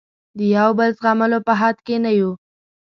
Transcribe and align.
د 0.37 0.39
یو 0.57 0.69
بل 0.79 0.89
زغملو 0.97 1.39
په 1.47 1.53
حد 1.61 1.77
کې 1.85 1.95
نه 2.05 2.11
یو. 2.19 2.31